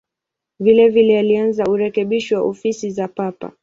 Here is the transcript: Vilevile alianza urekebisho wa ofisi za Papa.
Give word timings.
Vilevile 0.59 1.19
alianza 1.19 1.63
urekebisho 1.65 2.35
wa 2.35 2.43
ofisi 2.43 2.91
za 2.91 3.07
Papa. 3.07 3.51